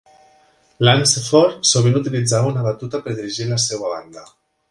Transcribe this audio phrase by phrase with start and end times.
[0.87, 4.27] Lunceford sovint utilitzava una batuta per dirigir la seva banda.